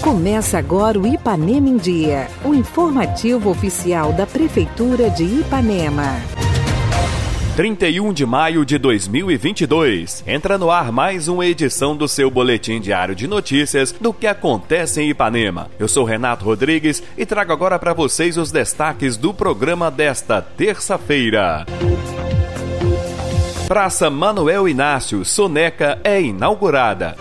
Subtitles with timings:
[0.00, 6.16] Começa agora o Ipanema em Dia, o informativo oficial da Prefeitura de Ipanema.
[7.54, 10.24] 31 de maio de 2022.
[10.26, 15.02] Entra no ar mais uma edição do seu boletim diário de notícias do que acontece
[15.02, 15.70] em Ipanema.
[15.78, 21.66] Eu sou Renato Rodrigues e trago agora para vocês os destaques do programa desta terça-feira.
[23.68, 27.16] Praça Manuel Inácio Soneca é inaugurada.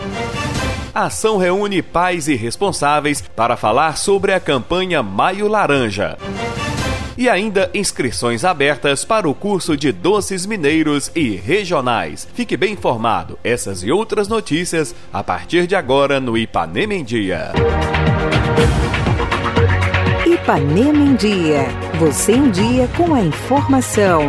[0.99, 6.17] A ação reúne pais e responsáveis para falar sobre a campanha Maio Laranja.
[7.17, 12.27] E ainda inscrições abertas para o curso de doces mineiros e regionais.
[12.33, 13.39] Fique bem informado.
[13.45, 17.53] Essas e outras notícias a partir de agora no Ipanema em Dia.
[20.25, 21.65] Ipanema em Dia.
[21.97, 24.23] Você em dia com a informação.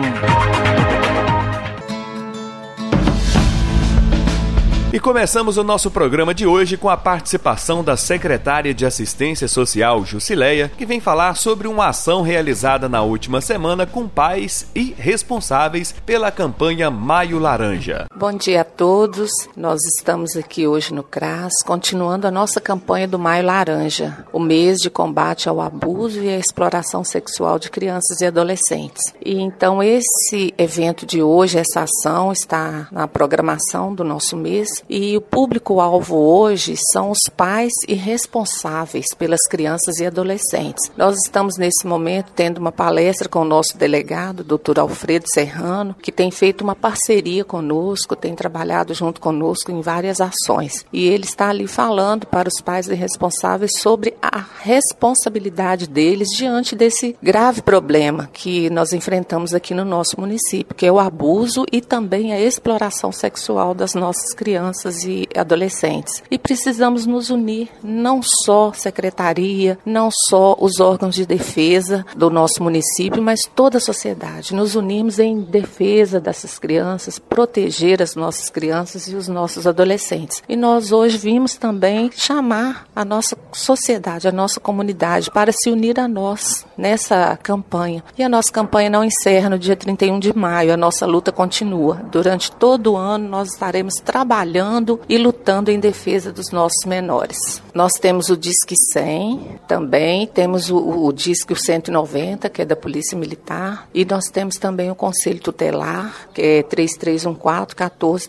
[4.92, 10.04] E começamos o nosso programa de hoje com a participação da secretária de Assistência Social,
[10.04, 15.94] Jusileia, que vem falar sobre uma ação realizada na última semana com pais e responsáveis
[16.04, 18.06] pela campanha Maio Laranja.
[18.16, 19.30] Bom dia a todos.
[19.56, 24.78] Nós estamos aqui hoje no CRAS, continuando a nossa campanha do Maio Laranja, o mês
[24.78, 29.14] de combate ao abuso e à exploração sexual de crianças e adolescentes.
[29.24, 35.16] E então esse evento de hoje, essa ação está na programação do nosso mês e
[35.16, 40.90] o público-alvo hoje são os pais e responsáveis pelas crianças e adolescentes.
[40.96, 46.12] Nós estamos nesse momento tendo uma palestra com o nosso delegado, doutor Alfredo Serrano, que
[46.12, 50.84] tem feito uma parceria conosco, tem trabalhado junto conosco em várias ações.
[50.92, 56.74] E ele está ali falando para os pais e responsáveis sobre a responsabilidade deles diante
[56.74, 61.80] desse grave problema que nós enfrentamos aqui no nosso município, que é o abuso e
[61.80, 66.22] também a exploração sexual das nossas crianças crianças e adolescentes.
[66.30, 72.62] E precisamos nos unir, não só secretaria, não só os órgãos de defesa do nosso
[72.62, 74.54] município, mas toda a sociedade.
[74.54, 80.42] Nos unirmos em defesa dessas crianças, proteger as nossas crianças e os nossos adolescentes.
[80.48, 85.98] E nós hoje vimos também chamar a nossa sociedade, a nossa comunidade para se unir
[85.98, 88.04] a nós nessa campanha.
[88.16, 91.96] E a nossa campanha não encerra no dia 31 de maio, a nossa luta continua.
[92.10, 97.62] Durante todo o ano nós estaremos trabalhando trabalhando e lutando em defesa dos nossos menores.
[97.74, 103.16] Nós temos o Disque 100 também, temos o, o Disque 190, que é da Polícia
[103.16, 107.70] Militar, e nós temos também o Conselho Tutelar, que é 3314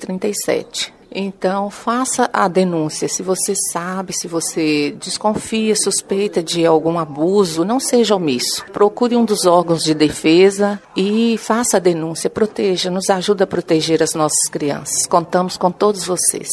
[0.02, 1.01] 1437.
[1.14, 3.08] Então, faça a denúncia.
[3.08, 8.66] Se você sabe, se você desconfia, suspeita de algum abuso, não seja omisso.
[8.72, 12.30] Procure um dos órgãos de defesa e faça a denúncia.
[12.30, 15.06] Proteja, nos ajuda a proteger as nossas crianças.
[15.06, 16.50] Contamos com todos vocês.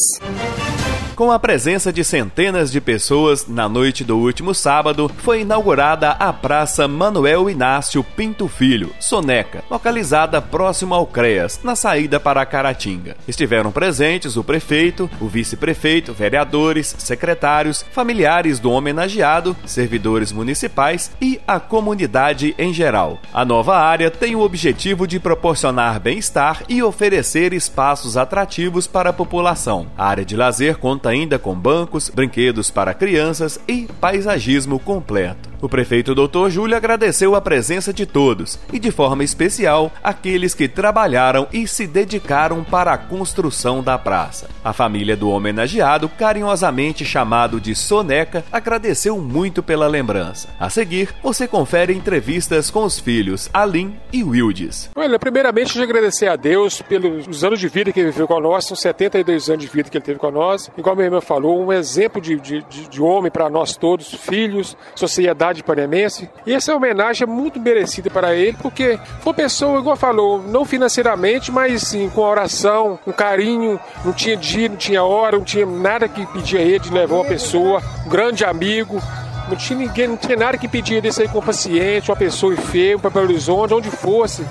[1.19, 6.31] Com a presença de centenas de pessoas, na noite do último sábado, foi inaugurada a
[6.31, 13.17] Praça Manuel Inácio Pinto Filho, Soneca, localizada próximo ao CREAS, na saída para Caratinga.
[13.27, 21.59] Estiveram presentes o prefeito, o vice-prefeito, vereadores, secretários, familiares do homenageado, servidores municipais e a
[21.59, 23.19] comunidade em geral.
[23.33, 29.13] A nova área tem o objetivo de proporcionar bem-estar e oferecer espaços atrativos para a
[29.13, 29.87] população.
[29.97, 35.48] A área de lazer conta ainda com bancos, brinquedos para crianças e paisagismo completo.
[35.61, 36.49] O prefeito Dr.
[36.49, 41.85] Júlio agradeceu a presença de todos e, de forma especial, aqueles que trabalharam e se
[41.85, 44.49] dedicaram para a construção da praça.
[44.63, 50.47] A família do homenageado, carinhosamente chamado de Soneca, agradeceu muito pela lembrança.
[50.57, 54.89] A seguir, você confere entrevistas com os filhos Alim e Wildes.
[54.95, 58.65] Olha, primeiramente, de agradecer a Deus pelos anos de vida que ele viveu com nós,
[58.65, 60.71] são 72 anos de vida que ele teve com nós.
[60.77, 65.48] Igual minha irmã falou, um exemplo de, de, de homem para nós todos, filhos, sociedade
[65.49, 66.29] cidade panemense.
[66.45, 71.51] E essa homenagem é muito merecida para ele, porque uma pessoa, igual falou, não financeiramente,
[71.51, 76.07] mas sim com oração, com carinho, não tinha dia, não tinha hora, não tinha nada
[76.07, 79.01] que pedia ele de levar uma pessoa, um grande amigo,
[79.47, 83.01] não tinha ninguém, não tinha nada que pedia desse aí com paciente, uma pessoa enferma,
[83.01, 84.45] para Belo Horizonte, onde fosse.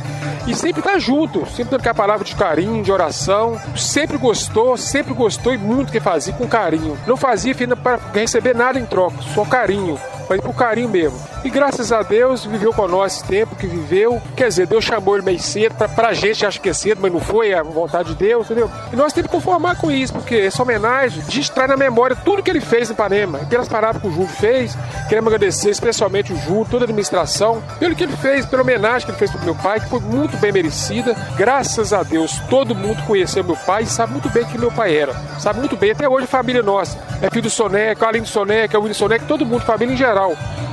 [0.47, 3.61] E sempre tá junto, sempre dando a palavra de carinho, de oração.
[3.77, 6.99] Sempre gostou, sempre gostou e muito que fazia com carinho.
[7.07, 11.19] Não fazia para receber nada em troca, só carinho mas por carinho mesmo.
[11.45, 14.21] E graças a Deus viveu com nós esse tempo que viveu.
[14.37, 17.13] Quer dizer, Deus chamou ele meio cedo, pra, pra gente acho que é cedo, mas
[17.13, 18.71] não foi a vontade de Deus, entendeu?
[18.93, 21.23] E nós temos que conformar com isso, porque essa homenagem
[21.55, 24.77] traz na memória tudo que ele fez em Ipanema, pelas palavras que o Júlio fez.
[25.09, 29.11] Queremos agradecer especialmente o Júlio, toda a administração, pelo que ele fez, pela homenagem que
[29.13, 31.15] ele fez pro meu pai, que foi muito bem merecida.
[31.37, 34.97] Graças a Deus, todo mundo conheceu meu pai e sabe muito bem quem meu pai
[34.97, 35.15] era.
[35.39, 36.99] Sabe muito bem, até hoje família nossa.
[37.23, 40.18] É filho do Soneca, do Soneca, o Wilson Soneca, todo mundo, família em geral.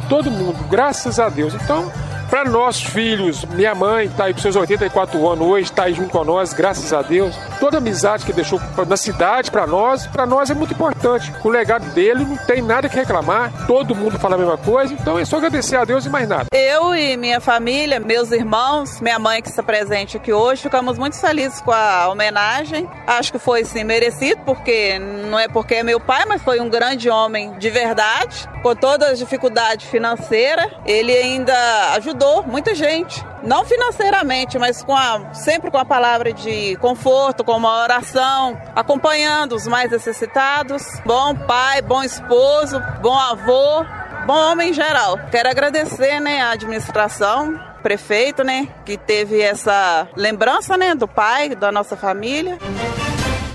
[0.09, 1.53] Todo mundo, graças a Deus.
[1.53, 1.91] Então,
[2.29, 6.09] para nossos filhos, minha mãe está aí com seus 84 anos hoje, está aí junto
[6.09, 7.35] com nós, graças a Deus.
[7.59, 11.31] Toda a amizade que deixou na cidade para nós, para nós é muito importante.
[11.43, 15.19] O legado dele não tem nada que reclamar, todo mundo fala a mesma coisa, então
[15.19, 16.45] é só agradecer a Deus e mais nada.
[16.51, 21.19] Eu e minha família, meus irmãos, minha mãe que está presente aqui hoje, ficamos muito
[21.19, 22.89] felizes com a homenagem.
[23.05, 26.69] Acho que foi sim merecido, porque não é porque é meu pai, mas foi um
[26.69, 30.71] grande homem de verdade, com todas as dificuldades financeiras.
[30.85, 31.53] Ele ainda
[31.93, 33.23] ajudou ajudou muita gente.
[33.43, 39.55] Não financeiramente, mas com a, sempre com a palavra de conforto, com uma oração, acompanhando
[39.55, 40.83] os mais necessitados.
[41.05, 43.85] Bom pai, bom esposo, bom avô,
[44.25, 45.19] bom homem em geral.
[45.29, 51.71] Quero agradecer né, a administração, prefeito, né, que teve essa lembrança né, do pai, da
[51.71, 52.57] nossa família.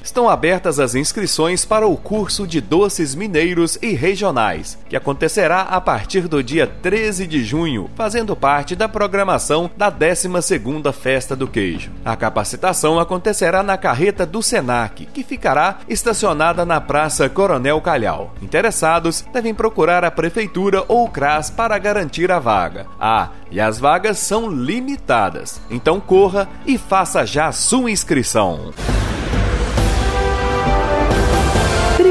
[0.03, 5.81] Estão abertas as inscrições para o curso de doces mineiros e regionais, que acontecerá a
[5.81, 11.91] partir do dia 13 de junho, fazendo parte da programação da 12ª Festa do Queijo.
[12.05, 18.35] A capacitação acontecerá na carreta do Senac, que ficará estacionada na Praça Coronel Calhau.
[18.43, 22.87] Interessados devem procurar a prefeitura ou o CRAS para garantir a vaga.
[22.99, 25.61] Ah, e as vagas são limitadas.
[25.71, 28.73] Então corra e faça já sua inscrição.